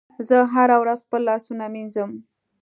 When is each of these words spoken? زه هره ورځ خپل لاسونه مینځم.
زه 0.27 0.37
هره 0.53 0.75
ورځ 0.81 0.99
خپل 1.05 1.21
لاسونه 1.29 1.65
مینځم. 1.73 2.11